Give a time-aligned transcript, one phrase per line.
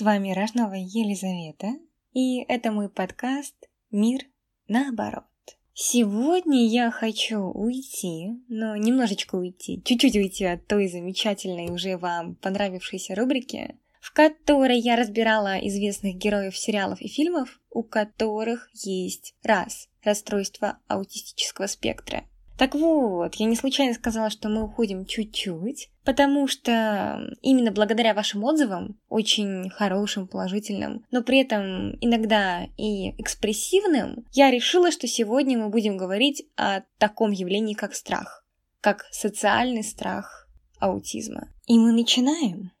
[0.00, 1.74] С вами Рожнова Елизавета,
[2.14, 3.54] и это мой подкаст
[3.90, 4.22] «Мир
[4.66, 5.26] наоборот».
[5.74, 13.14] Сегодня я хочу уйти, но немножечко уйти, чуть-чуть уйти от той замечательной уже вам понравившейся
[13.14, 20.78] рубрики, в которой я разбирала известных героев сериалов и фильмов, у которых есть раз расстройство
[20.88, 22.24] аутистического спектра
[22.60, 28.44] так вот, я не случайно сказала, что мы уходим чуть-чуть, потому что именно благодаря вашим
[28.44, 35.70] отзывам, очень хорошим, положительным, но при этом иногда и экспрессивным, я решила, что сегодня мы
[35.70, 38.44] будем говорить о таком явлении, как страх,
[38.82, 40.46] как социальный страх
[40.80, 41.48] аутизма.
[41.66, 42.72] И мы начинаем.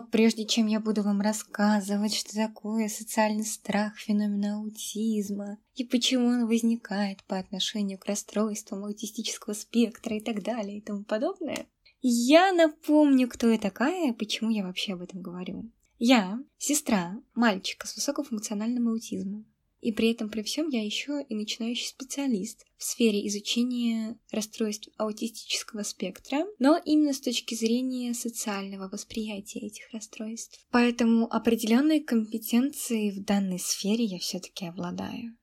[0.00, 6.46] Прежде чем я буду вам рассказывать, что такое социальный страх феномена аутизма и почему он
[6.46, 11.66] возникает по отношению к расстройствам аутистического спектра и так далее и тому подобное,
[12.00, 15.70] я напомню, кто я такая и почему я вообще об этом говорю.
[15.98, 19.46] Я сестра мальчика с высокофункциональным аутизмом.
[19.82, 25.82] И при этом при всем я еще и начинающий специалист в сфере изучения расстройств аутистического
[25.82, 30.64] спектра, но именно с точки зрения социального восприятия этих расстройств.
[30.70, 35.36] Поэтому определенные компетенции в данной сфере я все-таки обладаю.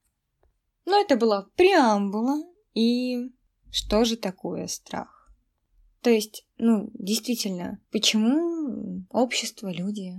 [0.85, 2.41] Но это была преамбула,
[2.73, 3.31] и
[3.71, 5.29] что же такое страх?
[6.01, 10.13] То есть, ну, действительно, почему общество, люди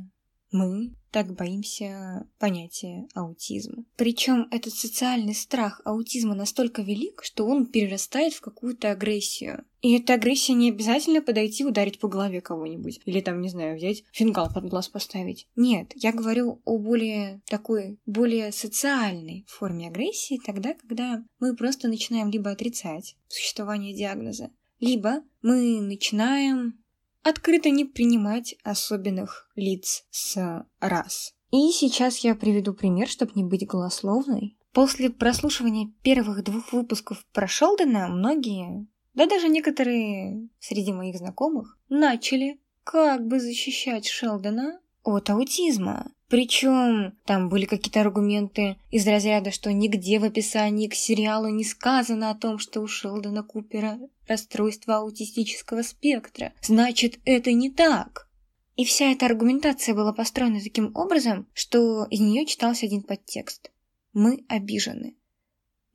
[0.51, 3.85] мы так боимся понятия аутизма.
[3.97, 9.65] Причем этот социальный страх аутизма настолько велик, что он перерастает в какую-то агрессию.
[9.81, 13.01] И эта агрессия не обязательно подойти ударить по голове кого-нибудь.
[13.05, 15.49] Или там, не знаю, взять фингал под глаз поставить.
[15.57, 22.31] Нет, я говорю о более такой, более социальной форме агрессии, тогда, когда мы просто начинаем
[22.31, 26.81] либо отрицать существование диагноза, либо мы начинаем
[27.31, 31.33] открыто не принимать особенных лиц с раз.
[31.51, 34.57] И сейчас я приведу пример, чтобы не быть голословной.
[34.73, 42.61] После прослушивания первых двух выпусков про Шелдона многие, да даже некоторые среди моих знакомых, начали
[42.85, 46.13] как бы защищать Шелдона от аутизма.
[46.31, 52.31] Причем там были какие-то аргументы из разряда, что нигде в описании к сериалу не сказано
[52.31, 53.99] о том, что у Шелдона Купера
[54.29, 56.53] расстройство аутистического спектра.
[56.63, 58.29] Значит, это не так.
[58.77, 63.73] И вся эта аргументация была построена таким образом, что из нее читался один подтекст.
[64.13, 65.17] Мы обижены.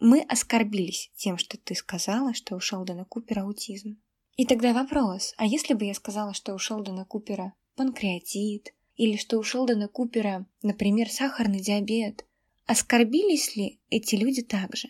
[0.02, 3.98] Мы оскорбились тем, что ты сказала, что у Шелдона Купера аутизм.
[4.36, 9.38] И тогда вопрос, а если бы я сказала, что у Шелдона Купера панкреатит, или что
[9.38, 12.26] у Шелдона Купера, например, сахарный диабет,
[12.66, 14.90] оскорбились ли эти люди также?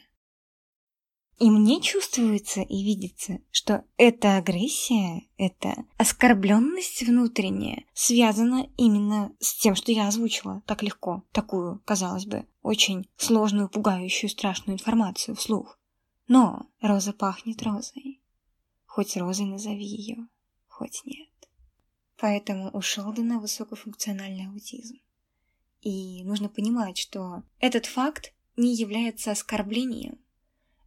[1.37, 9.75] И мне чувствуется и видится, что эта агрессия, эта оскорбленность внутренняя связана именно с тем,
[9.75, 15.77] что я озвучила так легко, такую, казалось бы, очень сложную, пугающую, страшную информацию вслух.
[16.29, 18.21] Но роза пахнет розой.
[18.85, 20.27] Хоть розой назови ее,
[20.69, 21.27] хоть нет.
[22.17, 24.97] Поэтому у Шелдона высокофункциональный аутизм.
[25.81, 30.19] И нужно понимать, что этот факт не является оскорблением.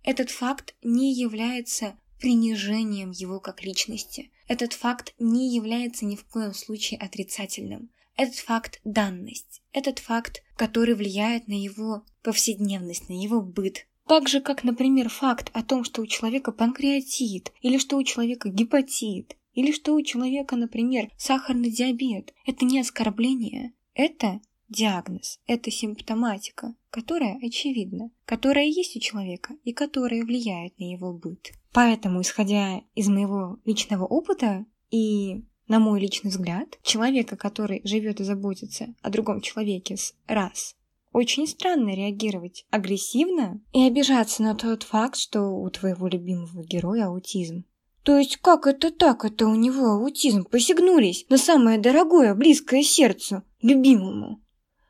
[0.03, 4.31] Этот факт не является принижением его как личности.
[4.49, 7.91] Этот факт не является ни в коем случае отрицательным.
[8.17, 9.63] Этот факт– данность.
[9.73, 13.87] Этот факт, который влияет на его повседневность, на его быт.
[14.09, 18.49] Так же, как, например, факт о том, что у человека панкреатит, или что у человека
[18.49, 22.33] гепатит, или что у человека, например, сахарный диабет.
[22.47, 30.25] Это не оскорбление, это диагноз, это симптоматика, которая очевидна, которая есть у человека и которая
[30.25, 31.51] влияет на его быт.
[31.73, 38.25] Поэтому, исходя из моего личного опыта и на мой личный взгляд, человека, который живет и
[38.25, 40.77] заботится о другом человеке с раз,
[41.13, 47.65] очень странно реагировать агрессивно и обижаться на тот факт, что у твоего любимого героя аутизм.
[48.09, 50.47] То есть как это так, это у него аутизм?
[50.47, 54.43] Посягнулись на самое дорогое, близкое сердцу, любимому.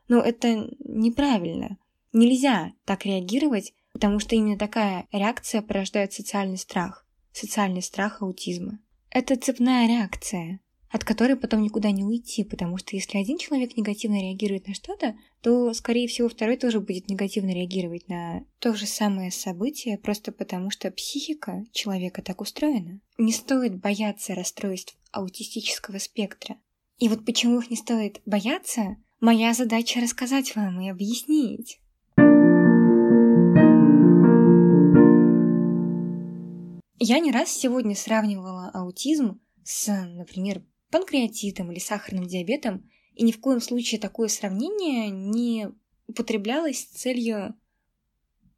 [0.06, 1.78] Но это неправильно.
[2.12, 7.04] Нельзя так реагировать, потому что именно такая реакция порождает социальный страх.
[7.32, 8.78] Социальный страх аутизма.
[9.10, 14.20] Это цепная реакция от которой потом никуда не уйти, потому что если один человек негативно
[14.20, 19.30] реагирует на что-то, то, скорее всего, второй тоже будет негативно реагировать на то же самое
[19.30, 23.00] событие, просто потому что психика человека так устроена.
[23.18, 26.56] Не стоит бояться расстройств аутистического спектра.
[26.98, 31.80] И вот почему их не стоит бояться, моя задача рассказать вам и объяснить.
[37.00, 43.40] Я не раз сегодня сравнивала аутизм с, например, панкреатитом или сахарным диабетом, и ни в
[43.40, 45.68] коем случае такое сравнение не
[46.06, 47.54] употреблялось с целью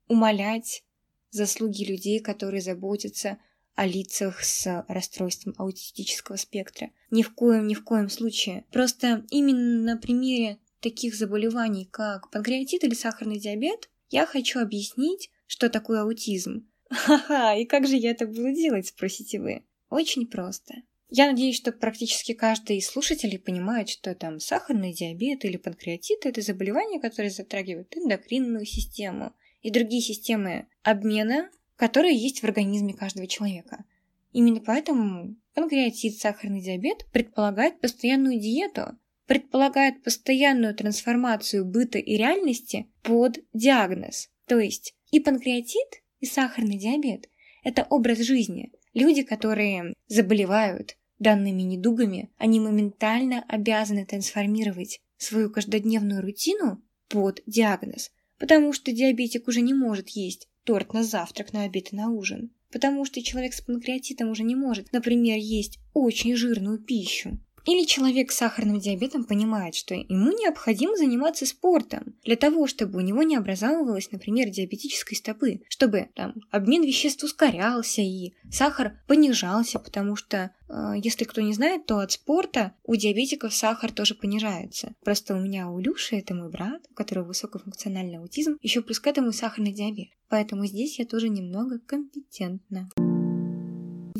[0.06, 0.84] умалять
[1.30, 3.38] заслуги людей, которые заботятся
[3.74, 6.90] о лицах с расстройством аутистического спектра.
[7.10, 8.66] Ни в коем, ни в коем случае.
[8.72, 15.70] Просто именно на примере таких заболеваний, как панкреатит или сахарный диабет, я хочу объяснить, что
[15.70, 16.68] такое аутизм.
[16.90, 19.64] Ха-ха, и как же я это буду делать, спросите вы?
[19.88, 20.74] Очень просто.
[21.12, 26.40] Я надеюсь, что практически каждый из слушателей понимает, что там сахарный диабет или панкреатит– это
[26.40, 33.84] заболевание, которое затрагивает эндокринную систему и другие системы обмена, которые есть в организме каждого человека.
[34.32, 38.96] Именно поэтому панкреатит, сахарный диабет предполагает постоянную диету,
[39.26, 44.30] предполагает постоянную трансформацию быта и реальности под диагноз.
[44.46, 47.28] То есть и панкреатит, и сахарный диабет–
[47.64, 48.70] это образ жизни.
[48.94, 58.72] Люди, которые заболевают, данными недугами, они моментально обязаны трансформировать свою каждодневную рутину под диагноз, потому
[58.72, 63.04] что диабетик уже не может есть торт на завтрак, на обед и на ужин, потому
[63.04, 68.36] что человек с панкреатитом уже не может, например, есть очень жирную пищу, или человек с
[68.36, 74.10] сахарным диабетом понимает, что ему необходимо заниматься спортом для того, чтобы у него не образовывалось,
[74.12, 81.24] например, диабетической стопы, чтобы там обмен веществ ускорялся и сахар понижался, потому что, э, если
[81.24, 84.94] кто не знает, то от спорта у диабетиков сахар тоже понижается.
[85.04, 89.06] Просто у меня у Люши, это мой брат, у которого высокофункциональный аутизм, еще плюс к
[89.06, 90.08] этому сахарный диабет.
[90.28, 92.88] Поэтому здесь я тоже немного компетентна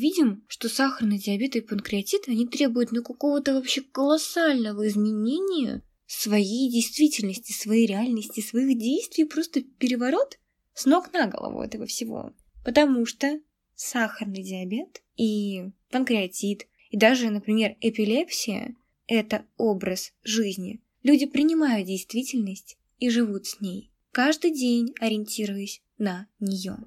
[0.01, 7.53] видим, что сахарный диабет и панкреатит, они требуют ну какого-то вообще колоссального изменения своей действительности,
[7.53, 10.39] своей реальности, своих действий, просто переворот
[10.73, 12.33] с ног на голову этого всего.
[12.65, 13.39] Потому что
[13.75, 18.75] сахарный диабет и панкреатит, и даже, например, эпилепсия–
[19.07, 20.81] это образ жизни.
[21.03, 26.77] Люди принимают действительность и живут с ней, каждый день ориентируясь на нее.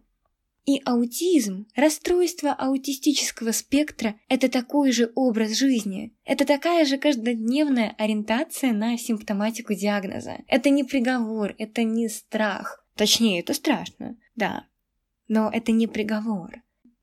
[0.67, 6.17] И аутизм, расстройство аутистического спектра– это такой же образ жизни.
[6.25, 10.39] Это такая же каждодневная ориентация на симптоматику диагноза.
[10.49, 12.83] Это не приговор, это не страх.
[12.97, 14.67] Точнее, это страшно, да.
[15.29, 16.63] Но это не приговор.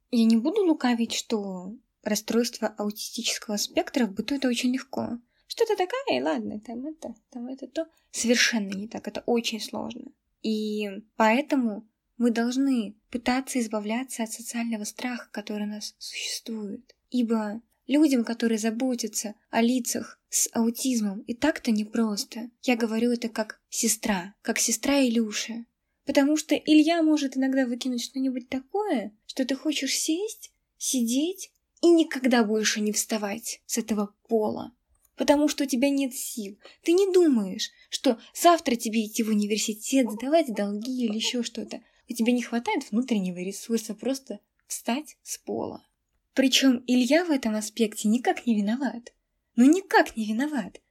[0.10, 5.20] Я не буду лукавить, что расстройство аутистического спектра в быту это очень легко.
[5.46, 7.86] Что-то такая, и ладно, там это, там это то.
[8.10, 10.12] Совершенно не так, это очень сложно.
[10.42, 11.88] И поэтому
[12.22, 16.96] мы должны пытаться избавляться от социального страха, который у нас существует.
[17.10, 22.52] Ибо людям, которые заботятся о лицах с аутизмом, и так-то непросто.
[22.62, 25.66] Я говорю это как сестра, как сестра Илюши.
[26.06, 31.52] Потому что Илья может иногда выкинуть что-нибудь такое, что ты хочешь сесть, сидеть
[31.82, 34.74] и никогда больше не вставать с этого пола.
[35.16, 36.60] Потому что у тебя нет сил.
[36.84, 41.82] Ты не думаешь, что завтра тебе идти в университет, сдавать долги или еще что-то
[42.12, 45.88] и тебе не хватает внутреннего ресурса просто встать с пола.
[46.34, 49.14] Причем Илья в этом аспекте никак не виноват.
[49.56, 50.82] Ну никак не виноват.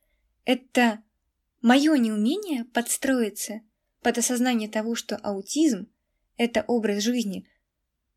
[0.46, 1.02] Это
[1.60, 3.60] мое неумение подстроиться
[4.00, 5.88] под осознание того, что аутизм–
[6.38, 7.46] это образ жизни.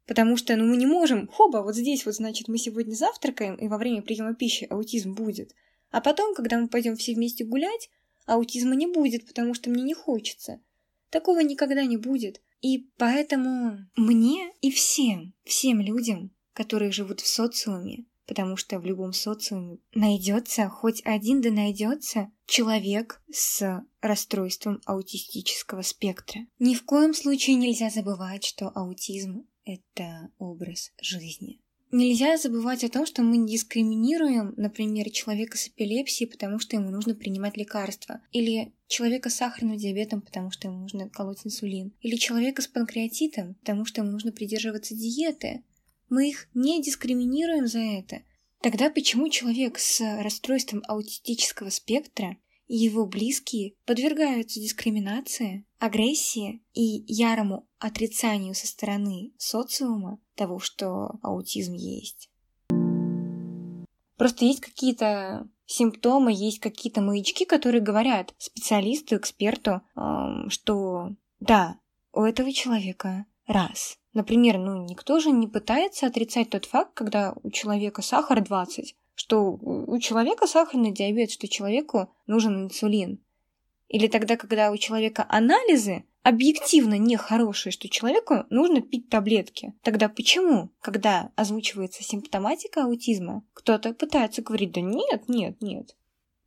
[0.06, 3.68] Потому что ну, мы не можем, хоба, вот здесь вот, значит, мы сегодня завтракаем, и
[3.68, 5.54] во время приема пищи аутизм будет.
[5.92, 7.90] А потом, когда мы пойдем все вместе гулять,
[8.26, 10.62] аутизма не будет, потому что мне не хочется.
[11.10, 12.42] Такого никогда не будет.
[12.64, 19.12] И поэтому мне и всем, всем людям, которые живут в социуме, потому что в любом
[19.12, 26.48] социуме найдется хоть один да найдется человек с расстройством аутистического спектра.
[26.58, 31.60] Ни в коем случае нельзя забывать, что аутизм— это образ жизни.
[31.96, 37.14] Нельзя забывать о том, что мы дискриминируем, например, человека с эпилепсией, потому что ему нужно
[37.14, 42.64] принимать лекарства, или человека с сахарным диабетом, потому что ему нужно колоть инсулин, или человека
[42.64, 45.62] с панкреатитом, потому что ему нужно придерживаться диеты.
[46.10, 48.24] Мы их не дискриминируем за это.
[48.64, 58.54] Тогда почему человек с расстройством аутистического спектра его близкие подвергаются дискриминации, агрессии и ярому отрицанию
[58.56, 62.30] со стороны социума того, что аутизм есть.
[64.18, 69.82] Просто есть какие-то симптомы, есть какие-то маячки, которые говорят специалисту, эксперту,
[70.48, 71.80] что да,
[72.14, 73.98] у этого человека раз.
[74.14, 79.52] Например, ну никто же не пытается отрицать тот факт, когда у человека сахар 20, что
[79.52, 83.20] у человека сахарный диабет, что человеку нужен инсулин.
[83.88, 89.74] Или тогда, когда у человека анализы объективно нехорошее, что человеку нужно пить таблетки.
[89.84, 95.96] Тогда почему, когда озвучивается симптоматика аутизма, кто-то пытается говорить, да нет, нет, нет.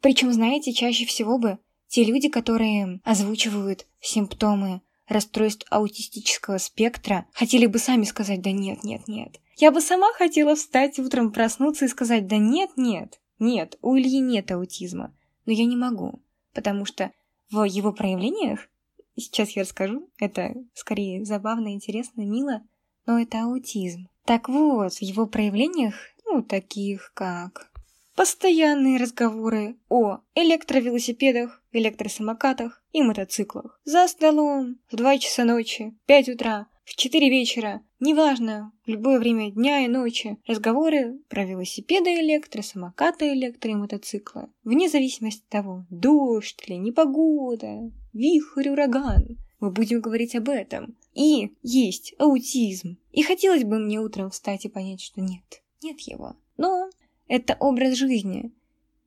[0.01, 1.59] Причем, знаете, чаще всего бы
[1.89, 9.07] те люди, которые озвучивают симптомы расстройств аутистического спектра, хотели бы сами сказать «да нет, нет,
[9.07, 9.41] нет».
[9.57, 14.21] Я бы сама хотела встать утром, проснуться и сказать «да нет, нет, нет, у Ильи
[14.21, 15.15] нет аутизма».
[15.47, 16.21] Но я не могу,
[16.53, 17.11] потому что
[17.51, 18.69] в его проявлениях,
[19.17, 22.63] сейчас я расскажу, это скорее забавно, интересно, мило,
[23.07, 24.09] но это аутизм.
[24.25, 25.95] Так вот, в его проявлениях,
[26.25, 27.71] ну, таких как
[28.17, 33.79] Постоянные разговоры о электровелосипедах, электросамокатах и мотоциклах.
[33.85, 39.51] За столом, в 2 часа ночи, 5 утра, в 4 вечера, неважно, в любое время
[39.51, 44.49] дня и ночи, разговоры про велосипеды электросамокаты электро и мотоциклы.
[44.63, 50.97] Вне зависимости от того, дождь или непогода, вихрь, ураган, мы будем говорить об этом.
[51.13, 52.99] И есть аутизм.
[53.11, 56.37] И хотелось бы мне утром встать и понять, что нет, нет его.
[56.57, 56.89] Но
[57.27, 58.53] это образ жизни.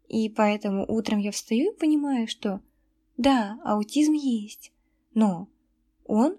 [0.10, 2.60] И поэтому утром я встаю и понимаю, что
[3.16, 4.74] да, аутизм есть,
[5.14, 5.48] но
[6.06, 6.38] он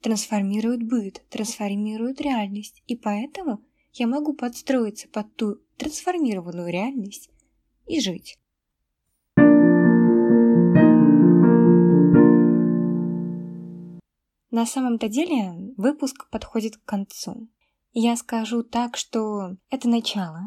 [0.00, 7.30] трансформирует быт, трансформирует реальность, и поэтому я могу подстроиться под ту трансформированную реальность
[7.86, 8.38] и жить.
[14.50, 17.48] На самом-то деле выпуск подходит к концу.
[17.92, 20.40] Я скажу так, что это начало,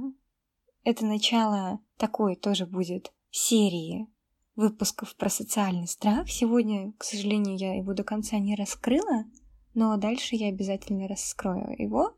[0.84, 4.08] это начало такой тоже будет серии
[4.56, 6.30] выпусков про социальный страх.
[6.30, 9.26] Сегодня, к сожалению, я его до конца не раскрыла,
[9.74, 12.16] но дальше я обязательно раскрою его,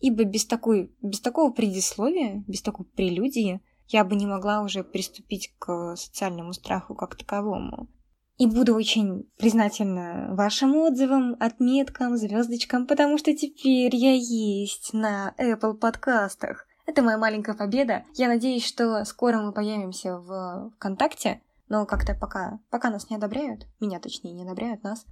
[0.00, 5.54] ибо без, такой, без такого предисловия, без такой прелюдии я бы не могла уже приступить
[5.58, 7.88] к социальному страху как таковому.
[8.36, 15.74] И буду очень признательна вашим отзывам, отметкам, звездочкам, потому что теперь я есть на Apple
[15.74, 16.66] подкастах.
[16.86, 18.04] Это моя маленькая победа.
[18.14, 23.66] Я надеюсь, что скоро мы появимся в ВКонтакте, но как-то пока, пока нас не одобряют,
[23.80, 25.06] меня точнее не одобряют нас,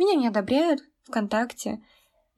[0.00, 1.82] меня не одобряют ВКонтакте,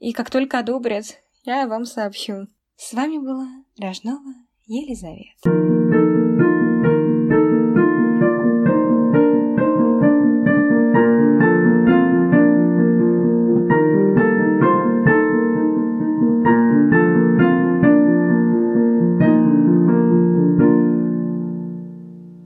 [0.00, 2.48] и как только одобрят, я вам сообщу.
[2.76, 4.34] С вами была Рожнова
[4.66, 6.01] Елизавета.